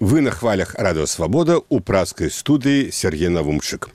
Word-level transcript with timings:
Вы 0.00 0.22
на 0.24 0.30
хвалях 0.32 0.70
радыасвабода 0.80 1.58
ў 1.60 1.84
праскай 1.84 2.30
студыі 2.32 2.88
Сергей 2.88 3.28
Навумчык. 3.28 3.90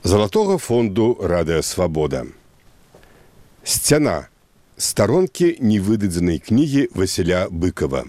Залатога 0.00 0.56
фонду 0.56 1.12
радыасвабода. 1.20 2.24
Сцяна 3.68 4.32
старонкі 4.80 5.60
невыдадзенай 5.60 6.40
кнігі 6.40 6.88
Васіля 6.96 7.52
быкова. 7.52 8.08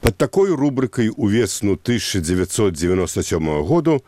Пад 0.00 0.16
такой 0.16 0.56
рубрыкай 0.56 1.12
увесну 1.12 1.76
1997 1.76 3.60
году 3.60 4.00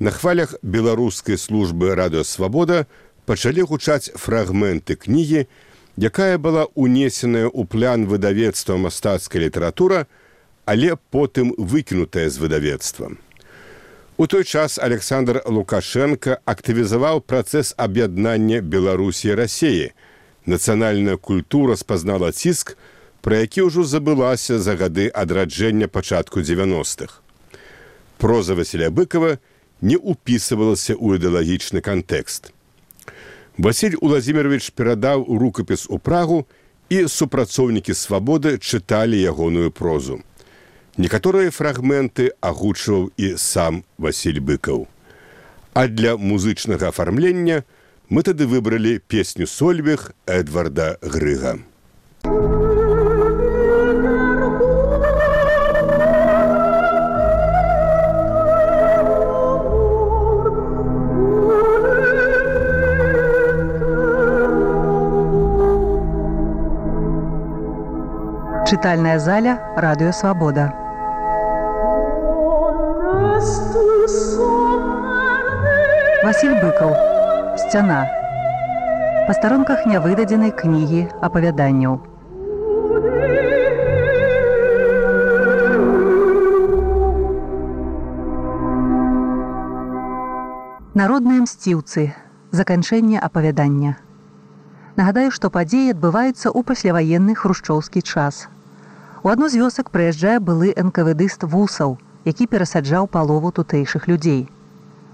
на 0.00 0.10
хвалях 0.10 0.56
беларускай 0.62 1.36
службы 1.36 1.92
радыасвабода 1.94 2.88
пачалі 3.28 3.68
гучаць 3.68 4.08
фрагменты 4.16 4.96
кнігі, 4.96 5.52
якая 6.00 6.40
была 6.40 6.64
унесеная 6.72 7.52
ў 7.52 7.68
план 7.68 8.08
выдавецтва 8.08 8.80
мастацкая 8.80 9.44
літаратура, 9.44 10.08
але 10.64 10.96
потым 11.10 11.54
выкінутая 11.58 12.30
з 12.30 12.38
выдавецтвам. 12.38 13.18
У 14.16 14.26
той 14.26 14.44
час 14.44 14.78
Александр 14.78 15.42
Лукашенко 15.44 16.38
актывізаваў 16.46 17.20
працэс 17.20 17.74
аб'яднання 17.76 18.60
Беларусі 18.62 19.34
рассеі. 19.34 19.90
Нацыянальная 20.46 21.16
культура 21.16 21.74
спазнала 21.74 22.30
ціск, 22.30 22.76
пра 23.20 23.42
які 23.42 23.66
ўжо 23.66 23.82
забылася 23.82 24.60
за 24.62 24.76
гады 24.76 25.08
адраджэння 25.10 25.88
пачатку 25.88 26.40
90-х. 26.40 27.18
Проза 28.18 28.54
Васіля 28.54 28.90
быкова 28.94 29.42
не 29.80 29.98
ўпісывалася 29.98 30.94
ў 30.94 31.18
ідэалагічны 31.18 31.82
кантэкст. 31.82 32.54
Васіль 33.58 33.98
Уладзімирович 33.98 34.70
перадаў 34.78 35.26
рукапіс 35.26 35.86
у 35.90 35.98
прагу 35.98 36.46
і 36.86 37.08
супрацоўнікі 37.10 37.94
свабоды 37.94 38.58
чыталі 38.62 39.18
ягоную 39.18 39.74
прозу. 39.74 40.22
Некаторыя 40.96 41.50
фрагменты 41.50 42.30
агучваў 42.38 43.10
і 43.18 43.34
сам 43.34 43.82
Васіль 43.98 44.38
быкаў. 44.38 44.86
А 45.74 45.88
для 45.90 46.14
музычнага 46.16 46.94
афармлення 46.94 47.64
мы 48.08 48.22
тады 48.22 48.46
выбралі 48.46 49.02
песню 49.10 49.50
сольвег 49.50 50.14
Эдварда 50.26 50.98
Грыга. 51.02 51.58
Чытальная 68.64 69.18
заля 69.18 69.58
радыёвабода. 69.76 70.83
Васіль 76.24 76.54
быкаў 76.56 76.92
сцяна 77.60 77.96
па 79.26 79.34
старонках 79.36 79.82
нявыдадзенай 79.90 80.52
кнігі 80.60 81.02
апавяданняў 81.26 81.98
народныя 91.02 91.44
мсціўцы 91.44 92.06
заканчэнне 92.62 93.20
апавядання 93.28 93.92
нагадаю 94.96 95.28
што 95.28 95.52
падзеі 95.58 95.92
адбываюцца 95.98 96.48
ў 96.48 96.60
пасляваенны 96.72 97.36
хрушчоўскі 97.44 98.00
час. 98.00 98.48
У 99.20 99.28
адну 99.36 99.52
з 99.52 99.60
вёсак 99.60 99.92
прыязджае 99.92 100.40
былы 100.40 100.72
нквдыст 100.88 101.44
вусаў 101.44 101.98
які 102.24 102.48
перасаджаў 102.48 103.12
палову 103.12 103.52
тутэйшых 103.60 104.08
людзей. 104.08 104.48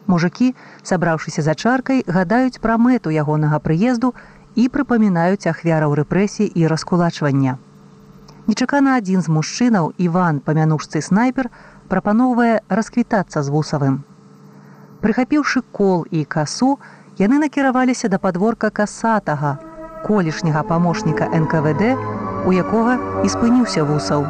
Мужыкі, 0.07 0.55
сабраўшыся 0.83 1.43
за 1.43 1.55
чаркай, 1.55 2.05
гадаюць 2.07 2.61
пра 2.61 2.77
мэту 2.79 3.11
ягонага 3.11 3.59
прыезду 3.59 4.15
і 4.57 4.69
прыпамінаюць 4.69 5.47
ахвяраў 5.47 5.95
рэпрэсій 6.01 6.51
і 6.55 6.67
раскулачвання. 6.67 7.59
Нечакана 8.47 8.97
адзін 8.99 9.23
з 9.23 9.29
мужчынаў 9.31 9.93
Іван 9.99 10.41
памянушцы 10.41 11.03
снайпер 11.05 11.51
прапаноўвае 11.89 12.61
расквітацца 12.69 13.43
з 13.43 13.53
вусавым. 13.55 14.01
Прыхапіўшы 15.05 15.63
кол 15.73 16.07
і 16.11 16.25
касу, 16.25 16.79
яны 17.21 17.39
накіраваліся 17.39 18.09
да 18.09 18.19
падворка 18.19 18.71
касатага, 18.71 19.59
колішняга 20.07 20.63
памочніка 20.63 21.29
НКВД, 21.31 21.95
у 22.47 22.53
якога 22.53 22.99
і 23.25 23.29
спыніўся 23.29 23.85
вусаў. 23.85 24.27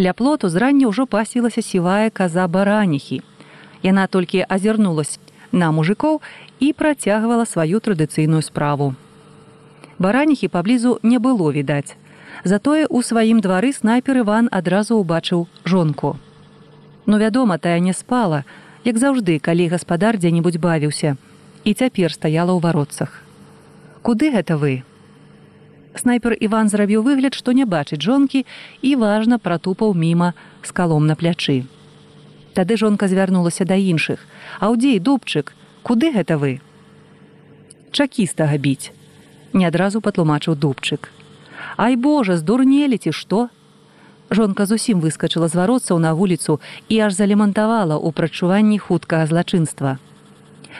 Ля 0.00 0.12
плоту 0.16 0.48
зрання 0.48 0.88
ўжо 0.88 1.04
пасілася 1.06 1.62
сівая 1.62 2.10
каза 2.10 2.48
бараніхі. 2.48 3.20
Яна 3.82 4.06
толькі 4.06 4.46
азірнулась 4.48 5.20
на 5.52 5.68
мужикоў 5.76 6.20
і 6.60 6.72
працягвала 6.72 7.44
сваю 7.44 7.84
традыцыйную 7.84 8.40
справу. 8.40 8.94
Бараніхі 9.98 10.48
паблізу 10.48 10.98
не 11.02 11.20
было 11.20 11.52
відаць. 11.52 12.00
Затое 12.44 12.88
ў 12.88 13.04
сваім 13.04 13.44
двары 13.44 13.76
снайпер 13.76 14.24
Іван 14.24 14.48
адразу 14.48 14.96
ўбачыў 14.96 15.44
жонку. 15.68 16.16
Ну 17.04 17.20
вядома, 17.20 17.58
тая 17.58 17.80
не 17.84 17.92
спала, 17.92 18.44
як 18.84 18.96
заўжды, 18.96 19.36
калі 19.36 19.68
гаспадар 19.68 20.16
дзе-небудзь 20.16 20.56
бавіўся 20.56 21.20
і 21.64 21.74
цяпер 21.76 22.08
стаяла 22.08 22.56
ў 22.56 22.60
варотцах. 22.64 23.20
Куды 24.00 24.32
гэта 24.32 24.56
вы? 24.56 24.80
Снайпер 25.94 26.36
Іван 26.40 26.68
зрабіў 26.68 27.02
выгляд, 27.02 27.34
што 27.34 27.52
не 27.52 27.64
бачыць 27.64 28.02
жонкі 28.02 28.46
і 28.82 28.96
важна 28.96 29.38
пратупаў 29.38 29.94
міма 29.94 30.32
з 30.62 30.70
калом 30.72 31.06
на 31.06 31.14
плячы. 31.14 31.64
Тады 32.54 32.76
жонка 32.76 33.08
звярнулася 33.08 33.64
да 33.64 33.74
іншых: 33.74 34.26
Аўдзей 34.60 34.98
дубчык, 34.98 35.54
куды 35.82 36.12
гэта 36.12 36.38
вы? 36.38 36.60
Чакістага 37.92 38.58
біць. 38.58 38.92
Не 39.52 39.66
адразу 39.66 40.00
патлумачыў 40.00 40.54
дубчык. 40.54 41.10
Ай 41.76 41.96
Божа, 41.96 42.36
здурнелі 42.36 42.98
ці 42.98 43.12
што? 43.12 43.48
Жонка 44.30 44.66
зусім 44.66 45.00
выскачыла 45.02 45.48
з 45.48 45.58
варотцаў 45.58 45.98
на 45.98 46.14
вуліцу 46.14 46.60
і 46.88 46.98
аж 47.06 47.18
залемантавала 47.18 47.98
ў 47.98 48.14
прачуванні 48.14 48.78
хуткага 48.78 49.26
злачынства. 49.26 49.98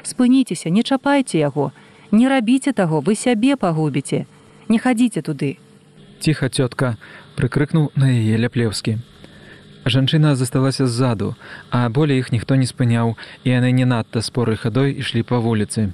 Спыніцеся, 0.07 0.71
не 0.71 0.83
чапайце 0.83 1.43
яго, 1.43 1.73
не 2.11 2.29
рабіце 2.31 2.73
таго, 2.73 3.01
вы 3.03 3.19
сябе 3.19 3.57
пагубіце, 3.57 4.27
не 4.71 4.79
хадзіце 4.79 5.27
туды. 5.27 5.59
Ціха 6.23 6.49
цётка 6.49 6.97
прыкрыкнуў 7.37 7.91
на 7.99 8.09
яе 8.15 8.39
ляплеўскі 8.39 9.01
жанчына 9.85 10.35
засталася 10.37 10.87
ззаду 10.87 11.35
а 11.71 11.89
болей 11.89 12.19
іх 12.19 12.33
ніхто 12.33 12.57
не 12.57 12.67
спыняў 12.67 13.17
і 13.45 13.51
яны 13.51 13.73
не 13.73 13.85
надта 13.85 14.23
споры 14.23 14.57
хадой 14.57 14.93
ішлі 15.01 15.23
па 15.23 15.39
вуліцы. 15.39 15.93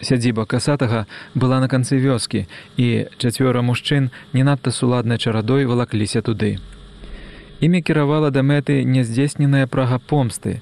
Сядзіба 0.00 0.46
касатага 0.46 1.06
была 1.34 1.60
на 1.60 1.68
канцы 1.68 2.00
вёскі 2.00 2.46
і 2.76 3.06
чацвёра 3.18 3.62
мужчын 3.62 4.10
не 4.32 4.44
надта 4.44 4.70
суладнай 4.70 5.18
чарадой 5.18 5.64
валакліся 5.64 6.22
туды. 6.22 6.58
Імі 7.60 7.82
кіравала 7.82 8.30
да 8.30 8.40
мэты 8.40 8.84
няздзейсненая 8.84 9.66
прага 9.66 9.98
помсты 9.98 10.60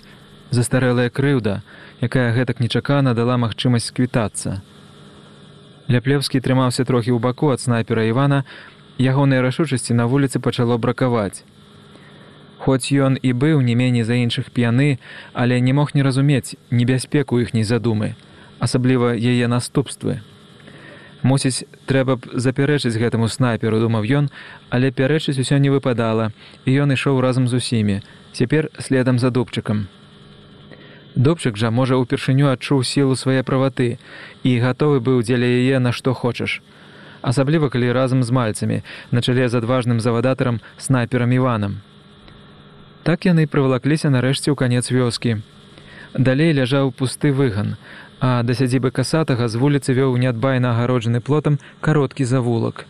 застарэлая 0.51 1.11
крыўда 1.11 1.63
якая 2.01 2.33
гэтак 2.35 2.61
нечакана 2.61 3.15
дала 3.15 3.39
магчымасць 3.39 3.91
сквітацца 3.91 4.63
Ляплевскі 5.89 6.41
трымаўся 6.45 6.85
трохі 6.85 7.17
ў 7.17 7.19
баку 7.19 7.49
ад 7.49 7.65
снайпера 7.65 8.05
Івана, 8.05 8.45
ягонай 9.01 9.41
рашучасці 9.41 9.97
на 9.97 10.05
вуліцы 10.05 10.37
пачало 10.37 10.77
бракаваць. 10.77 11.45
Хоць 12.61 12.93
ён 12.93 13.17
і 13.23 13.33
быў 13.33 13.65
не 13.65 13.75
меней 13.75 14.05
за 14.05 14.21
іншых 14.21 14.53
п'яны, 14.53 14.99
але 15.33 15.61
не 15.61 15.73
мог 15.73 15.95
не 15.95 16.03
разумець 16.03 16.61
небяспеку 16.71 17.41
іхняй 17.41 17.65
задумы, 17.65 18.21
асабліва 18.61 19.17
яе 19.17 19.49
наступствы. 19.49 20.21
Мусіць, 21.23 21.65
трэба 21.87 22.21
б 22.21 22.37
запярэчыць 22.37 22.99
гэтаму 23.01 23.27
снайперу, 23.33 23.81
думаў 23.81 24.05
ён, 24.05 24.31
але 24.71 24.93
пярэчыць 24.93 25.41
усё 25.41 25.59
не 25.59 25.71
выпадала, 25.73 26.31
і 26.69 26.77
ён 26.85 26.93
ішоў 26.93 27.25
разам 27.25 27.49
з 27.49 27.63
усімі, 27.63 28.03
цяпер 28.33 28.69
следам 28.79 29.19
за 29.19 29.31
дубчыкам. 29.31 29.89
Добчык 31.15 31.57
жа 31.57 31.71
можа 31.71 31.97
ўпершыню 31.97 32.53
адчуў 32.53 32.85
сілу 32.85 33.17
свае 33.17 33.43
праваты 33.43 33.99
і 34.45 34.59
гатовы 34.61 35.01
быў 35.01 35.23
дзеля 35.23 35.47
яе 35.47 35.79
на 35.79 35.93
што 35.93 36.15
хочаш. 36.15 36.61
Асабліва 37.23 37.69
калі 37.69 37.93
разам 37.93 38.23
з 38.23 38.31
мальцамі 38.31 38.83
на 39.11 39.23
чале 39.23 39.49
з 39.49 39.59
адважным 39.59 40.01
завадатарам 40.01 40.61
снайперам 40.77 41.33
Іванам. 41.33 41.81
Так 43.03 43.25
яны 43.25 43.49
прывалакліся 43.49 44.13
нарэшце 44.13 44.53
ў 44.53 44.55
канец 44.55 44.91
вёскі. 44.93 45.41
Далей 46.15 46.53
ляжаў 46.53 46.93
пусты 46.93 47.33
выган, 47.33 47.77
а 48.21 48.43
да 48.43 48.55
сядзібы 48.55 48.91
касатага 48.91 49.49
з 49.49 49.57
вуліцы 49.57 49.95
вёў 49.97 50.17
неадбайна 50.19 50.73
агароджаны 50.77 51.21
плотам 51.21 51.59
кароткі 51.81 52.25
завулак. 52.25 52.87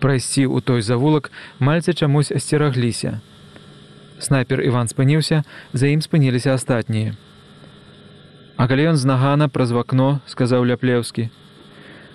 Прайсці 0.00 0.46
ў 0.46 0.62
той 0.62 0.82
завулак 0.82 1.30
мальцы 1.58 1.92
чамусь 1.92 2.32
асцерагліся. 2.32 3.20
Снайпер 4.20 4.60
Іван 4.60 4.88
спыніўся, 4.88 5.42
за 5.72 5.86
ім 5.86 6.00
спыніліся 6.00 6.54
астатнія. 6.54 7.14
А 8.56 8.66
калі 8.66 8.94
ён 8.94 8.96
знагана 8.96 9.48
праз 9.48 9.70
вакно 9.70 10.20
сказаў 10.26 10.66
ляплеўскі. 10.66 11.30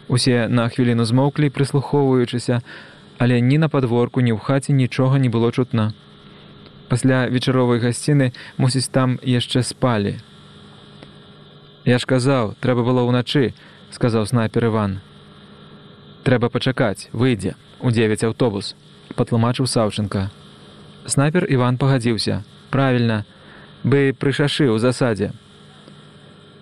Усе 0.08 0.48
на 0.48 0.68
хвіліну 0.68 1.06
змоўклі 1.06 1.50
прыслухоўваючыся 1.50 2.62
але 3.18 3.40
ні 3.42 3.58
на 3.58 3.70
падворку 3.70 4.20
ні 4.20 4.34
ў 4.36 4.40
хаце 4.44 4.74
нічога 4.74 5.20
не 5.20 5.30
было 5.30 5.52
чутна. 5.52 5.94
Пасля 6.92 7.26
вечаровай 7.32 7.80
гасціны 7.80 8.34
мусіць 8.58 8.92
там 8.92 9.16
яшчэ 9.24 9.64
спалі. 9.64 10.20
Я 11.86 12.00
ж 12.00 12.08
казаў 12.08 12.56
трэба 12.60 12.84
было 12.84 13.04
ўначы 13.08 13.52
сказаў 13.92 14.24
снайпер 14.26 14.72
иван 14.72 15.00
трэба 16.24 16.48
пачакаць 16.50 17.12
выйдзе 17.12 17.54
у 17.84 17.92
9 17.92 18.24
аўтобус 18.28 18.72
патлумачыў 19.20 19.68
саўчынка 19.68 20.32
снайпер 21.06 21.48
иван 21.50 21.78
пагадзіўся. 21.78 22.44
Правільна 22.70 23.24
бы 23.84 24.16
прышашы 24.16 24.72
ў 24.72 24.80
засадзе. 24.80 25.32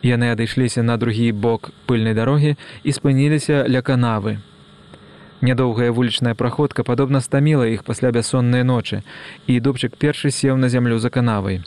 Яны 0.01 0.33
адышліся 0.33 0.81
на 0.81 0.97
другі 0.97 1.31
бок 1.31 1.69
пыльнай 1.85 2.17
дарогі 2.17 2.57
і 2.83 2.89
спыніліся 2.89 3.65
ля 3.69 3.81
канавы. 3.85 4.41
Нядоўгая 5.41 5.93
вулічная 5.93 6.33
праходка 6.33 6.83
падобна 6.83 7.21
стаміла 7.21 7.69
іх 7.69 7.85
пасля 7.85 8.11
бяссоннай 8.11 8.65
ночы 8.65 9.01
і 9.45 9.59
дубчык 9.61 9.97
першы 9.97 10.33
сеў 10.33 10.57
на 10.57 10.69
зямлю 10.69 10.97
за 10.97 11.09
канавай. 11.09 11.61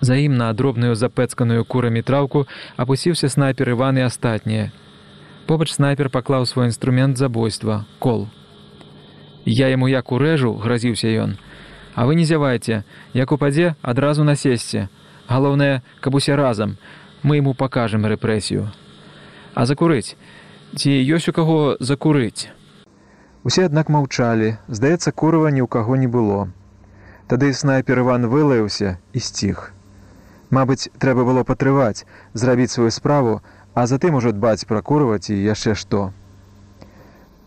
За 0.00 0.14
ім 0.18 0.38
на 0.38 0.52
дробную 0.52 0.94
запэцканую 0.94 1.64
курамі 1.64 2.02
траўку 2.02 2.46
апусіўся 2.76 3.28
снайпер 3.28 3.74
иван 3.74 3.98
і 3.98 4.06
астатнія. 4.06 4.70
Побач 5.46 5.74
снайпер 5.74 6.10
паклаў 6.10 6.46
свой 6.46 6.66
інструмент 6.66 7.18
забойства 7.18 7.84
кол. 7.98 8.28
Я 9.44 9.68
яму 9.68 9.88
як 9.88 10.12
урэжу 10.12 10.54
гразіўся 10.54 11.10
ён 11.10 11.36
а 11.94 12.06
вы 12.06 12.14
не 12.14 12.24
зявайце 12.24 12.82
як 13.12 13.32
упадзе 13.32 13.74
адразу 13.82 14.24
насесце. 14.24 14.88
Галоўнае 15.28 15.82
каб 16.00 16.14
усе 16.14 16.34
разам. 16.34 16.76
Мы 17.22 17.38
ему 17.38 17.54
покажем 17.54 18.04
рэпрэсію. 18.06 18.68
А 19.54 19.64
закурыць? 19.64 20.16
Ці 20.76 20.90
ёсць 20.90 21.30
у 21.30 21.32
каго 21.32 21.76
закурыць? 21.80 22.50
Усе 23.44 23.64
аднак 23.64 23.88
маўчалі. 23.88 24.58
Здаецца 24.68 25.12
курава 25.12 25.48
ні 25.48 25.64
ў 25.64 25.68
каго 25.68 25.96
не 25.96 26.08
было. 26.08 26.50
Тады 27.28 27.54
снайпер 27.54 28.04
иван 28.04 28.28
вылаяўся 28.28 28.98
і 29.12 29.20
сціх. 29.20 29.72
Мабыць 30.50 30.92
трэба 31.00 31.24
было 31.24 31.42
патрываць 31.42 32.04
зрабіць 32.34 32.70
сваю 32.76 32.90
справу 32.90 33.40
а 33.74 33.86
затым 33.86 34.14
ужо 34.14 34.32
дбаць 34.32 34.66
пракурваць 34.70 35.30
і 35.30 35.40
яшчэ 35.40 35.74
што 35.74 36.12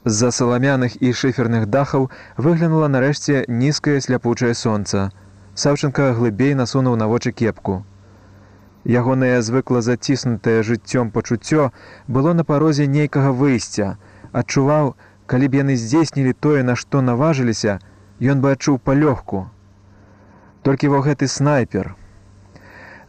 з-за 0.08 0.32
саламяных 0.32 0.96
і 1.02 1.12
шыферных 1.12 1.68
дахаў 1.68 2.10
выглянула 2.38 2.88
нарэшце 2.88 3.44
нізкае 3.48 4.00
сляпучае 4.06 4.54
сонца. 4.54 5.12
Саўчынка 5.54 6.14
глыбей 6.18 6.54
насунуў 6.56 6.96
на 7.02 7.08
вочы 7.12 7.32
кепку. 7.32 7.84
Ягонае 8.88 9.42
звыкла 9.42 9.82
заціснутае 9.82 10.64
жыццём 10.64 11.12
пачуццё 11.12 11.72
было 12.08 12.34
на 12.34 12.48
парозе 12.48 12.88
нейкага 12.88 13.36
выйсця. 13.36 13.98
Адчуваў 14.32 14.96
калі 15.28 15.48
б 15.52 15.60
яны 15.60 15.76
здзейснілі 15.76 16.34
тое 16.34 16.64
на 16.64 16.76
што 16.80 17.02
наважыліся 17.04 17.80
ён 18.22 18.42
бы 18.42 18.56
адчуў 18.56 18.80
палёгку. 18.80 19.48
Толькі 20.64 20.94
во 20.94 21.04
гэты 21.04 21.28
снайпер. 21.28 21.96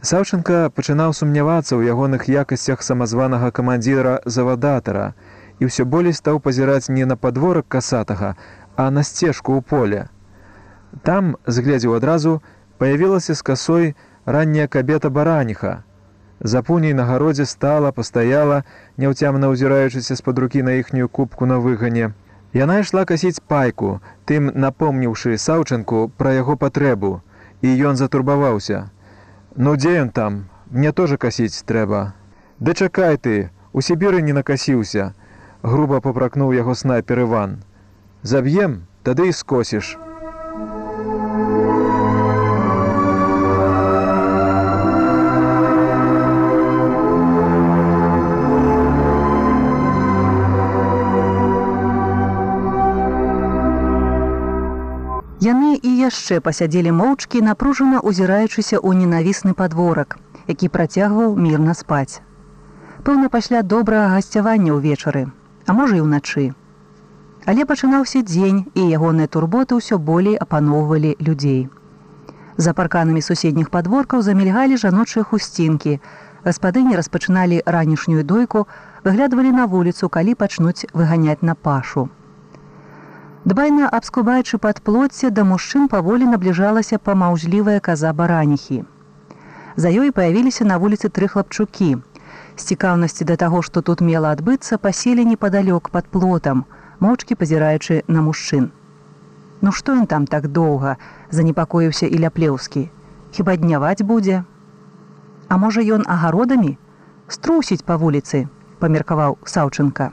Саўчынка 0.01 0.69
пачынаў 0.75 1.15
сумнявацца 1.15 1.75
ў 1.75 1.91
ягоных 1.95 2.27
якасцях 2.27 2.83
самазванага 2.83 3.51
камандзіра 3.51 4.19
завадатара 4.25 5.13
і 5.59 5.67
ўсё 5.69 5.85
болей 5.85 6.15
стаў 6.15 6.39
пазіраць 6.39 6.89
не 6.89 7.05
на 7.05 7.15
падворак 7.15 7.67
касатага, 7.67 8.35
а 8.75 8.89
на 8.91 9.03
сцежку 9.03 9.59
ў 9.59 9.61
поле. 9.61 10.01
Там, 11.03 11.35
згледзеў 11.45 11.95
адразу, 11.99 12.41
паявілася 12.77 13.35
з 13.35 13.41
касой 13.41 13.95
ранняя 14.25 14.67
кабета 14.67 15.09
бараніха. 15.09 15.83
За 16.39 16.63
пуней 16.63 16.93
на 16.93 17.05
гародзе 17.05 17.45
стала, 17.45 17.91
пастаяла, 17.91 18.63
няўцямна 18.97 19.51
ўзіраючыся 19.51 20.15
з-пад 20.15 20.39
рукі 20.39 20.63
на 20.63 20.79
іхнюю 20.79 21.09
кубку 21.09 21.45
на 21.45 21.59
выгане. 21.59 22.15
Яна 22.55 22.79
ішла 22.79 23.03
касіць 23.05 23.43
пайку, 23.43 23.99
тым 24.25 24.47
напомніўшы 24.55 25.35
саўчынку 25.37 26.07
пра 26.17 26.33
яго 26.39 26.55
патрэбу, 26.55 27.19
і 27.61 27.75
ён 27.91 27.99
затурбаваўся. 27.99 28.87
Ну 29.55 29.75
дзе 29.75 29.99
ён 30.01 30.09
там, 30.15 30.47
мне 30.71 30.91
тоже 30.95 31.17
касіць 31.17 31.67
трэба. 31.67 32.15
Ды 32.59 32.73
чакай 32.73 33.17
ты, 33.17 33.51
у 33.73 33.81
сібіры 33.81 34.21
не 34.23 34.33
накасіўся, 34.33 35.13
груба 35.63 35.99
попракнуў 35.99 36.53
яго 36.55 36.73
снайпер 36.75 37.25
иван 37.25 37.57
заб'ем 38.23 38.83
тады 39.03 39.27
і 39.29 39.33
скосіш 39.35 39.97
Яны 55.39 55.79
і 55.79 55.91
яшчэ 55.97 56.39
пасядзелі 56.45 56.91
моўчкі, 56.91 57.39
напружана 57.47 57.99
ўзіраючыся 58.03 58.75
ў 58.75 58.91
ненавісны 59.01 59.55
падворак, 59.55 60.19
які 60.51 60.67
працягваў 60.67 61.35
мірна 61.39 61.75
спаць. 61.81 62.19
Пэўна 63.07 63.31
пасля 63.31 63.63
добрага 63.63 64.19
гасцявання 64.19 64.75
ўвечары, 64.75 65.31
а 65.69 65.73
можа 65.77 66.01
і 66.01 66.01
ўначы. 66.01 66.49
Але 67.45 67.63
пачынаўся 67.69 68.25
дзень 68.25 68.61
і 68.73 68.85
ягоныя 68.97 69.29
турботы 69.29 69.77
ўсё 69.77 70.01
болей 70.01 70.37
апаноўвалі 70.45 71.11
людзей. 71.21 71.69
За 72.57 72.73
парканамі 72.79 73.21
суседніх 73.21 73.69
падворкаў 73.75 74.25
замільгалі 74.25 74.81
жаночыя 74.81 75.23
хусцінкі. 75.29 75.93
Гаспадыні 76.47 76.97
распачыналі 76.97 77.61
ранішнюю 77.75 78.25
дойку, 78.25 78.65
выглядвалі 79.05 79.51
на 79.59 79.69
вуліцу, 79.69 80.09
калі 80.09 80.33
пачнуць 80.41 80.89
выганяць 80.93 81.45
на 81.45 81.53
пашу. 81.53 82.09
Дбайна 83.45 83.89
абскубаючы 83.99 84.57
пад 84.57 84.81
плоце 84.81 85.29
да 85.29 85.45
мужчын 85.51 85.87
паволі 85.87 86.25
набліжалася 86.33 86.97
памаўзлівая 86.97 87.79
каза 87.79 88.11
бараніхі. 88.13 88.83
За 89.75 89.93
ёй 89.93 90.11
паявіліся 90.11 90.65
на 90.65 90.81
вуліцы 90.81 91.13
тры 91.13 91.29
хлапчукі, 91.29 91.95
з 92.59 92.75
цікаўнасці 92.75 93.25
да 93.25 93.35
таго, 93.39 93.61
што 93.63 93.81
тут 93.81 94.01
мела 94.03 94.35
адбыцца, 94.35 94.77
паселі 94.77 95.23
непадалёк 95.31 95.89
пад 95.95 96.11
плотам, 96.11 96.65
моўчкі 96.99 97.39
пазіраючы 97.39 98.03
на 98.07 98.23
мужчын. 98.25 98.69
Ну 99.63 99.71
што 99.71 99.95
ён 99.95 100.07
там 100.11 100.27
так 100.33 100.47
доўга 100.59 100.95
занепакоіўся 101.37 102.07
і 102.07 102.19
ляплеўскі, 102.25 102.83
хіба 103.37 103.55
дняваць 103.63 104.03
будзе. 104.11 104.43
А 105.47 105.57
можа 105.63 105.85
ён 105.97 106.03
агародамі 106.15 106.75
струсіць 107.27 107.85
па 107.87 107.97
вуліцы, 108.03 108.47
памеркаваў 108.83 109.39
саўчынка. 109.55 110.11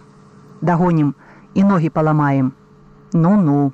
Дагонім 0.62 1.14
і 1.54 1.66
ногі 1.72 1.90
паламаем. 1.98 2.54
Ну-ну. 3.12 3.72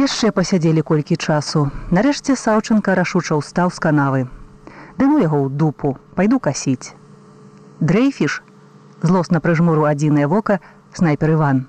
Яшчэ 0.00 0.32
пасядзелі 0.36 0.82
колькі 0.82 1.16
часу. 1.16 1.68
Нарэшце 1.94 2.34
саўчынка 2.34 2.96
рашуча 2.98 3.38
ўстаў 3.38 3.70
з 3.70 3.86
канавы. 3.86 4.26
Дыну 4.98 5.22
яго 5.22 5.38
ў 5.46 5.48
дупу, 5.62 5.96
пайду 6.18 6.40
касіць 6.42 6.94
дрейфіш 7.80 8.42
злосна 9.02 9.40
прыжмуру 9.40 9.86
адзінае 9.90 10.26
вока 10.26 10.60
снайпер 10.94 11.38
иван 11.38 11.66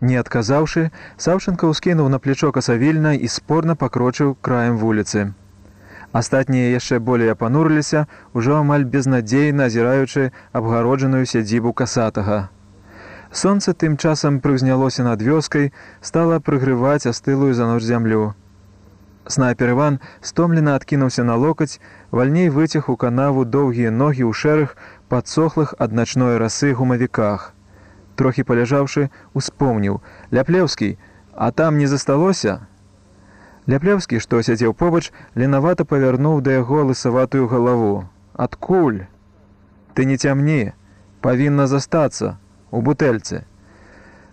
не 0.00 0.16
адказаўшы 0.20 0.90
саўчынка 1.16 1.68
ўскінуў 1.72 2.08
на 2.12 2.18
плечо 2.18 2.52
касавільна 2.52 3.14
і 3.16 3.28
спорна 3.28 3.76
пакрочыў 3.76 4.36
краем 4.40 4.76
вуліцы. 4.76 5.32
Астатнія 6.12 6.72
яшчэ 6.76 6.98
болей 7.00 7.32
апанурыліся 7.32 8.06
ужо 8.32 8.60
амаль 8.60 8.84
безнадзейна 8.84 9.68
азіраючы 9.72 10.32
абгароджаную 10.52 11.24
сядзібу 11.26 11.72
касатага. 11.72 12.48
Сонце 13.32 13.72
тым 13.74 13.96
часам 13.96 14.40
прыўзнялося 14.40 15.04
над 15.04 15.20
вёскай 15.20 15.72
стала 16.00 16.40
прыгрываць 16.40 17.06
астылую 17.06 17.52
за 17.54 17.66
ноч 17.66 17.82
зямлю. 17.82 18.34
Снайпер 19.26 19.72
иван 19.74 19.98
стомлена 20.22 20.76
адкінуўся 20.78 21.24
на 21.24 21.36
локаць 21.36 21.80
вальней 22.12 22.48
выцяг 22.48 22.88
у 22.88 22.96
канаву 22.96 23.44
доўгія 23.44 23.90
ногі 23.90 24.22
ў 24.22 24.32
шэрых 24.32 24.76
падсохлых 25.08 25.74
ад 25.78 25.92
начной 25.92 26.38
расы 26.38 26.72
гумавіках. 26.74 27.52
Трохі 28.16 28.42
паляжаўшы, 28.48 29.10
успомніў: 29.34 30.00
Ляплеўскі, 30.32 30.96
а 31.34 31.52
там 31.52 31.78
не 31.78 31.86
засталося. 31.86 32.66
Ляплеўскі, 33.66 34.20
што 34.22 34.40
сядзеў 34.42 34.72
побач, 34.74 35.12
ленавата 35.34 35.84
павярнуў 35.84 36.40
да 36.40 36.56
яго 36.58 36.86
лысаватую 36.90 37.48
галаву. 37.50 38.08
Адкуль? 38.34 39.04
Ты 39.94 40.04
не 40.04 40.16
цямні, 40.16 40.72
павінна 41.20 41.66
застацца 41.66 42.38
у 42.70 42.80
бутэльцы. 42.80 43.44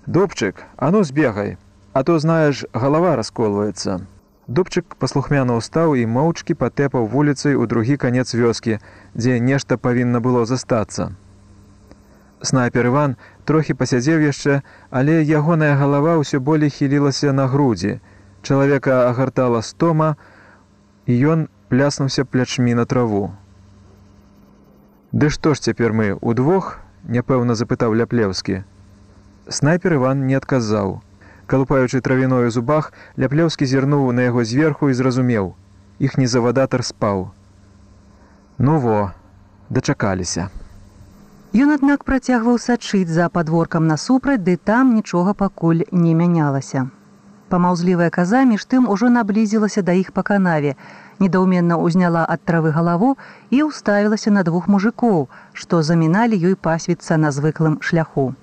Дубчык, 0.05 0.63
а 0.77 0.91
ну 0.91 1.03
збегай, 1.03 1.57
а 1.93 2.03
то 2.03 2.19
знаеш, 2.19 2.65
галава 2.73 3.15
расколваецца. 3.15 4.05
Дубчык 4.47 4.95
паслухмяна 4.99 5.55
ўстаў 5.59 5.95
і 5.95 6.03
моўчкі 6.05 6.55
патэпаў 6.59 7.07
вуліцай 7.07 7.55
у 7.55 7.65
другі 7.65 7.95
канец 7.97 8.35
вёскі, 8.35 8.79
дзе 9.15 9.39
нешта 9.39 9.77
павінна 9.77 10.19
было 10.19 10.43
застацца. 10.45 11.15
Снайпер 12.41 12.91
Іван 12.91 13.15
трохі 13.45 13.73
пасядзеў 13.79 14.19
яшчэ, 14.19 14.59
але 14.91 15.23
ягоная 15.23 15.75
галава 15.79 16.19
ўсё 16.19 16.43
болей 16.43 16.69
хілілася 16.69 17.31
на 17.31 17.47
грудзі. 17.47 17.99
Чалавека 18.43 19.07
агартала 19.07 19.63
стома, 19.63 20.15
і 21.07 21.15
ён 21.15 21.47
пляснуўся 21.71 22.27
плячмі 22.27 22.75
на 22.75 22.85
траву. 22.85 23.31
Ды 25.15 25.31
што 25.31 25.55
ж 25.55 25.71
цяпер 25.71 25.95
мы 25.95 26.11
удвох 26.19 26.83
няпэўна 27.07 27.55
запытаў 27.55 27.95
ляплеўскі 27.95 28.63
снайпер 29.47 29.93
иван 29.99 30.25
не 30.27 30.35
адказаў 30.39 31.01
калупаючы 31.47 32.01
травяной 32.01 32.47
у 32.47 32.55
зубах 32.55 32.91
ляплеўскі 33.17 33.65
зірнуў 33.65 34.11
на 34.17 34.27
яго 34.29 34.43
зверху 34.43 34.89
і 34.89 34.97
зразумеў 34.97 35.53
іхні 35.99 36.27
завадатар 36.27 36.83
спаў 36.83 37.29
ну 38.57 38.79
во 38.79 38.99
дачакаліся 39.69 40.49
Ён, 41.53 41.69
аднак 41.69 42.03
працягваў 42.03 42.55
сачыць 42.57 43.13
за 43.13 43.25
падворкам 43.29 43.85
насупраць, 43.85 44.41
ды 44.41 44.57
там 44.57 44.95
нічога 44.97 45.33
пакуль 45.37 45.83
не 45.91 46.13
мянялася. 46.17 46.89
Памаўзлівая 47.53 48.09
каза 48.15 48.41
між 48.51 48.65
тым 48.65 48.87
ужо 48.89 49.09
наблізілася 49.13 49.83
да 49.85 49.93
іх 49.93 50.09
па 50.17 50.23
канаве, 50.29 50.73
недаўменна 51.21 51.77
ўзняла 51.77 52.25
ад 52.35 52.41
травы 52.49 52.73
галаву 52.73 53.09
і 53.53 53.61
ўставілася 53.69 54.33
на 54.33 54.41
двух 54.47 54.65
мужикоў, 54.75 55.27
што 55.53 55.83
заміналі 55.85 56.41
ёй 56.41 56.57
пасвіцца 56.57 57.21
на 57.21 57.29
звыклым 57.29 57.77
шляху. 57.85 58.33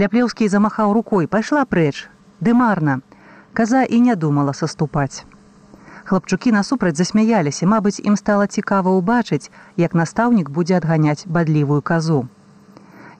Ляплеўскі 0.00 0.46
замахаў 0.48 0.94
рукой, 0.96 1.26
пайшла 1.28 1.66
прэч, 1.68 2.08
ды 2.40 2.54
марна. 2.56 3.00
Каза 3.52 3.82
і 3.84 3.98
не 4.00 4.14
думала 4.16 4.54
саступаць. 4.56 5.26
Хлапчукі 6.08 6.52
насупраць 6.56 6.96
засмяяліся, 6.96 7.68
мабыць, 7.72 8.00
ім 8.00 8.16
стала 8.16 8.46
цікава 8.46 8.94
ўбачыць, 8.96 9.52
як 9.76 9.98
настаўнік 10.00 10.48
будзе 10.56 10.78
адганяць 10.78 11.28
бадлівую 11.36 11.82
казу. 11.92 12.24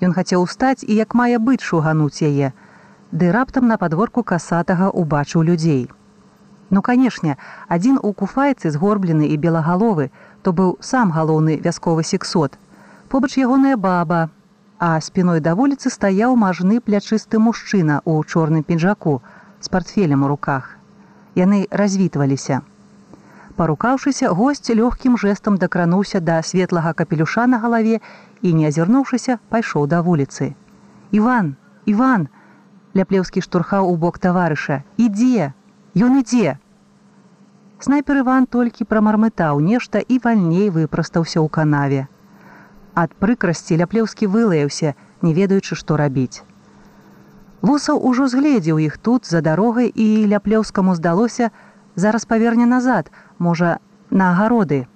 Ён 0.00 0.16
хацеў 0.16 0.46
устаць 0.48 0.80
і 0.80 0.96
як 0.96 1.12
мае 1.12 1.36
быць 1.50 1.60
шугануць 1.60 2.24
яе, 2.24 2.52
ды 3.12 3.30
раптам 3.36 3.68
на 3.68 3.76
падворку 3.76 4.24
касатага 4.32 4.88
ўбачыў 5.04 5.44
людзей. 5.52 5.84
Ну, 6.70 6.80
канешне, 6.80 7.36
адзін 7.68 8.00
у 8.00 8.16
куфайцы 8.16 8.72
згорблены 8.72 9.28
і 9.28 9.36
белагаловы, 9.36 10.10
то 10.40 10.56
быў 10.56 10.76
сам 10.80 11.12
галоўны 11.12 11.60
вясковы 11.60 12.08
сексот. 12.08 12.56
Побач 13.12 13.36
ягоная 13.36 13.76
баба, 13.76 14.30
а 14.80 14.96
спіной 15.04 15.40
да 15.44 15.52
вуліцы 15.54 15.92
стаяў 15.92 16.34
мажны 16.40 16.80
плячысты 16.80 17.38
мужчына 17.46 18.00
ў 18.00 18.24
чорным 18.24 18.64
пінжаку 18.64 19.20
з 19.60 19.68
портфелем 19.68 20.24
у 20.24 20.28
руках. 20.32 20.72
Яны 21.36 21.68
развітваліся. 21.70 22.62
Парукаўшыся, 23.60 24.32
госць 24.32 24.72
лёгкім 24.72 25.20
жэсам 25.20 25.60
дакрануўся 25.60 26.24
да 26.24 26.40
светлага 26.40 26.96
капелюша 26.96 27.44
на 27.46 27.60
галаве 27.60 28.00
і, 28.40 28.54
не 28.56 28.72
азірнуўшыся, 28.72 29.36
пайшоў 29.52 29.86
да 29.86 30.00
вуліцы. 30.00 30.56
Іван, 31.12 31.54
Іван! 31.84 32.28
Ляплеўскі 32.96 33.44
штурхаў 33.44 33.92
у 33.92 33.96
бок 34.00 34.18
таварыша, 34.18 34.82
ідзе, 34.96 35.52
Ён 35.94 36.22
ідзе. 36.22 36.56
Снайпер 37.82 38.22
Іван 38.22 38.46
толькі 38.46 38.86
прамармытаў 38.86 39.60
нешта 39.60 39.98
і 39.98 40.18
вальней 40.24 40.70
выпрастаўся 40.70 41.42
ў 41.42 41.48
канаве. 41.50 42.06
Ад 43.00 43.12
прыкрасці 43.24 43.76
ляплеўскі 43.80 44.26
вылаяўся, 44.32 44.94
не 45.24 45.32
ведаючы, 45.32 45.76
што 45.82 45.96
рабіць. 45.96 46.42
Вусаў 47.68 48.00
ужо 48.10 48.26
згледзеў 48.32 48.80
іх 48.86 48.96
тут 49.08 49.28
за 49.28 49.40
дарогай 49.46 49.88
і 49.88 50.06
ляплеўскаму 50.32 50.94
здалося, 50.98 51.50
зараз 51.96 52.24
паверне 52.24 52.66
назад, 52.66 53.10
можа 53.38 53.78
на 54.10 54.32
агароды. 54.32 54.86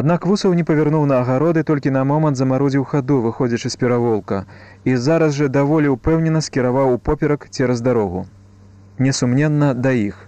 Аднак 0.00 0.26
вусаў 0.26 0.54
не 0.58 0.64
павярнуў 0.68 1.06
на 1.10 1.20
агароды 1.22 1.62
толькі 1.70 1.94
на 1.94 2.02
момант 2.04 2.36
замарозіў 2.42 2.84
хаду, 2.90 3.20
выходзячы 3.26 3.70
з 3.70 3.78
пераволка, 3.82 4.42
і 4.84 4.96
зараз 5.06 5.38
жа 5.38 5.48
даволі 5.48 5.94
ўпэўнена 5.94 6.42
скіраваў 6.42 6.94
у 6.94 6.98
поперак 6.98 7.46
цераз 7.50 7.80
дарогу. 7.86 8.26
Несумненна 8.98 9.74
да 9.74 9.94
іх. 9.94 10.26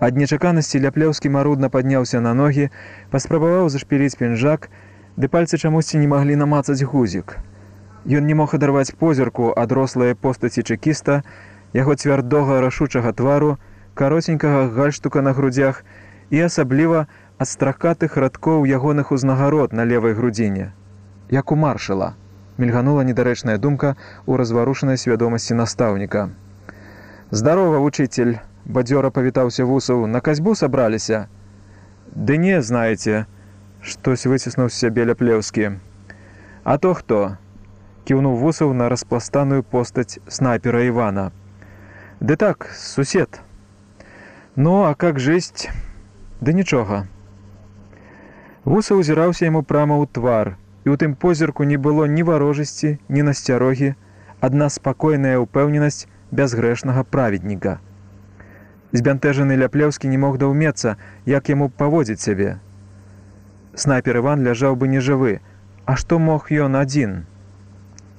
Ад 0.00 0.16
нечаканасці 0.16 0.80
ляплеўскі 0.88 1.32
марудна 1.36 1.68
падняўся 1.72 2.20
на 2.24 2.32
ногі, 2.34 2.68
паспрабаваў 3.12 3.68
зашпіліць 3.72 4.16
пінжак, 4.20 4.68
ды 5.16 5.28
пальцы 5.32 5.56
чамусьці 5.56 5.98
не 5.98 6.08
маглі 6.12 6.36
намацаць 6.36 6.82
гузік. 6.84 7.36
Ён 8.06 8.26
не 8.30 8.34
мог 8.38 8.54
адарваць 8.54 8.92
позірку 9.00 9.52
ад 9.56 9.72
рослай 9.72 10.14
постаці 10.14 10.62
чекіста, 10.62 11.22
яго 11.72 11.96
цвярдога 11.96 12.60
рашучага 12.60 13.12
твару, 13.12 13.56
каротенькага 13.94 14.68
гальштука 14.76 15.22
на 15.22 15.32
грудзях 15.32 15.84
і 16.30 16.44
асабліва 16.48 17.06
ад 17.38 17.48
стракатых 17.48 18.16
радкоў 18.16 18.68
ягоных 18.68 19.12
узнагарод 19.12 19.72
на 19.72 19.84
левай 19.84 20.12
грудзіне. 20.14 20.72
Як 21.30 21.52
у 21.52 21.56
маршала, 21.56 22.14
мільганула 22.58 23.02
недарэчная 23.08 23.56
думка 23.58 23.96
ў 24.28 24.36
разварушанай 24.36 25.00
свядомасці 25.00 25.56
настаўніка. 25.56 26.28
Здарова, 27.30 27.78
вучитель, 27.78 28.36
бадзёра 28.64 29.10
павітаўся 29.10 29.64
вусаў, 29.64 30.06
на 30.06 30.20
казьбу 30.20 30.54
сабраліся. 30.54 31.26
Ды 32.14 32.36
не 32.38 32.62
знаеце, 32.62 33.26
штось 33.86 34.26
выціснуў 34.26 34.68
з 34.68 34.78
сябе 34.82 35.06
ляплеўскі. 35.06 35.78
А 36.64 36.78
то 36.78 36.94
хто? 36.98 37.38
кіўнуў 38.06 38.36
вусаў 38.42 38.74
на 38.74 38.88
распластаную 38.90 39.62
постаць 39.62 40.18
снайпера 40.28 40.82
Івана. 40.86 41.30
Ды 42.20 42.36
так, 42.36 42.70
сусед, 42.74 43.40
Ну, 44.56 44.84
а 44.84 44.94
как 44.94 45.18
жыць? 45.20 45.68
Да 46.40 46.52
нічога. 46.52 47.04
Вуса 48.64 48.96
ўзіраўся 48.96 49.44
яму 49.44 49.60
прама 49.60 50.00
ў 50.00 50.08
твар, 50.08 50.56
і 50.88 50.90
ў 50.90 50.96
тым 51.02 51.12
позірку 51.12 51.68
не 51.68 51.76
было 51.76 52.08
ні 52.08 52.24
варожасці, 52.24 52.96
ні 53.12 53.26
насцярогі, 53.28 53.92
адна 54.40 54.72
спакойная 54.72 55.36
ўпэўненасць 55.44 56.08
бязгрэшнага 56.32 57.04
праведніка. 57.04 57.76
Збянтэжаны 58.96 59.60
ляплеўскі 59.60 60.08
не 60.08 60.16
мог 60.24 60.40
даўмецца, 60.40 60.96
як 61.28 61.52
яму 61.52 61.68
паводзіць 61.68 62.24
сябе. 62.24 62.56
Снайпер 63.76 64.24
Іван 64.24 64.42
ляжаў 64.42 64.76
бы 64.76 64.88
нежывы, 64.88 65.40
А 65.86 65.94
што 65.94 66.18
мог 66.18 66.50
ён 66.50 66.74
адзін? 66.74 67.12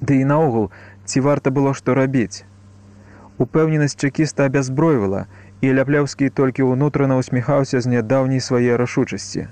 Ды 0.00 0.22
і 0.22 0.28
наогул, 0.28 0.70
ці 1.04 1.20
варта 1.20 1.50
было 1.52 1.74
што 1.76 1.94
рабіць? 1.98 2.48
Упэўненасць 3.44 3.98
чекіста 4.00 4.46
абязбройвала, 4.48 5.26
і 5.60 5.72
ляплеўскі 5.76 6.30
толькі 6.40 6.64
ўнутрана 6.64 7.18
усміхаўся 7.20 7.80
з 7.84 7.92
нядаўняй 7.92 8.40
свае 8.40 8.78
рашучасці. 8.80 9.48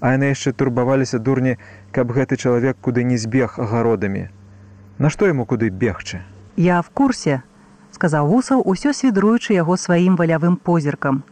А 0.00 0.12
яны 0.16 0.34
яшчэ 0.34 0.52
турбаваліся 0.52 1.18
дурні, 1.18 1.56
каб 1.96 2.12
гэты 2.12 2.36
чалавек 2.36 2.76
куды 2.80 3.04
не 3.08 3.16
збег 3.16 3.56
агародамі. 3.56 4.28
Нашто 4.98 5.26
яму 5.32 5.48
куды 5.48 5.70
бегчы? 5.70 6.20
Я 6.56 6.82
в 6.82 6.90
курсе, 6.90 7.40
сказаў 7.96 8.28
вусаў, 8.28 8.60
усё 8.60 8.92
свідруючы 8.92 9.56
яго 9.56 9.80
сваім 9.80 10.20
валявым 10.20 10.60
позіркам. 10.60 11.22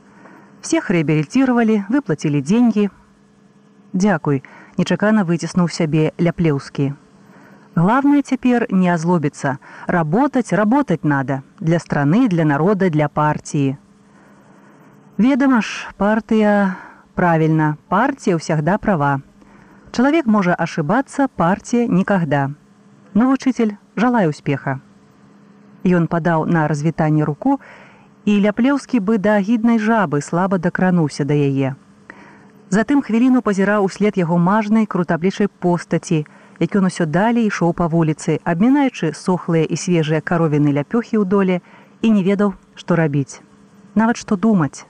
Всех 0.65 0.89
реабілітировали, 0.91 1.85
выплатілі 1.93 2.41
деньги. 2.41 2.89
Дякуй, 3.93 4.43
нечакана 4.77 5.25
выціснуў 5.25 5.69
сябе 5.69 6.13
ляплеўскі. 6.21 6.93
Главное 7.75 8.23
цяпер 8.23 8.67
не 8.71 8.91
озлобиться, 8.91 9.59
работать, 9.87 10.53
работать 10.53 11.05
надо 11.05 11.43
для 11.61 11.79
страны, 11.79 12.29
для 12.29 12.45
народа, 12.45 12.91
для 12.91 13.09
партии. 13.09 13.79
Ведомо 15.17 15.63
ж, 15.63 15.89
партия... 15.97 16.77
Правильно, 17.15 17.79
партия 17.89 18.39
всегда 18.39 18.79
права. 18.79 19.23
Человек 19.91 20.27
может 20.27 20.55
ошибаться, 20.61 21.27
партия 21.27 21.89
никогда. 21.89 22.53
Но 23.15 23.31
учитель, 23.31 23.77
желаю 23.97 24.31
успеха. 24.31 24.81
Ён 25.83 26.07
падаў 26.07 26.47
на 26.47 26.69
развітанне 26.69 27.25
руку, 27.25 27.59
і 28.25 28.39
ляплеўскі 28.39 29.01
бы 29.01 29.19
да 29.19 29.35
агіднай 29.43 29.79
жабы 29.79 30.21
слаба 30.21 30.59
дакрануўся 30.59 31.25
да 31.25 31.35
яе. 31.35 31.75
Затым 32.69 33.01
хвіліну 33.01 33.41
пазіраў 33.41 33.87
услед 33.89 34.19
яго 34.21 34.37
мажнай 34.37 34.85
крутаблічай 34.85 35.49
постаці, 35.49 36.27
як 36.61 36.75
ён 36.77 36.93
усё 36.93 37.07
далей 37.09 37.49
ішоў 37.49 37.73
па 37.73 37.89
вуліцы, 37.89 38.37
абмінаючы 38.45 39.17
сохлыя 39.17 39.65
і 39.65 39.77
свежыя 39.77 40.21
каровіны 40.21 40.77
ляпёхі 40.77 41.17
ў 41.17 41.25
доле 41.25 41.57
і 42.05 42.13
не 42.13 42.23
ведаў, 42.27 42.53
што 42.77 42.99
рабіць. 43.01 43.41
Нават 43.95 44.21
што 44.21 44.37
думаць. 44.37 44.85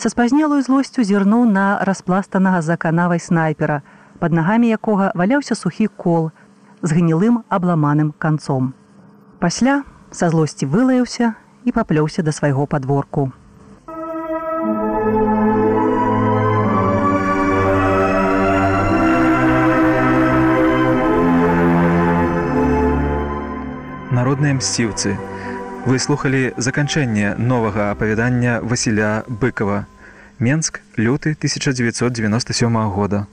Са 0.00 0.08
спазнелую 0.08 0.62
злосцю 0.64 1.04
зірнуў 1.04 1.44
на 1.44 1.84
распластанага 1.84 2.64
за 2.64 2.80
канавай 2.80 3.20
снайпера, 3.20 3.82
пад 4.16 4.32
нагамі 4.32 4.72
якога 4.72 5.12
валяўся 5.12 5.52
сухі 5.52 5.92
кол 6.00 6.32
з 6.80 6.96
гнілым 6.96 7.44
абламаным 7.52 8.16
канцом. 8.16 8.72
Пасля 9.36 9.84
са 10.10 10.32
злосці 10.32 10.64
вылаяўся 10.64 11.36
і 11.68 11.76
паплёўся 11.76 12.24
да 12.24 12.32
свайго 12.32 12.64
падворку. 12.64 13.28
Мсціўцы 24.60 25.16
выслухалі 25.88 26.52
заканчэнне 26.60 27.32
новага 27.40 27.84
апавядання 27.92 28.60
Васіля 28.60 29.24
быкова 29.26 29.86
Менск 30.38 30.80
люты 31.00 31.32
1997 31.32 32.76
года 32.92 33.24